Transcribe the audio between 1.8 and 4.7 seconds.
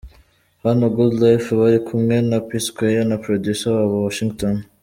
kumwe na P Sqaure na Producer wabo Washington.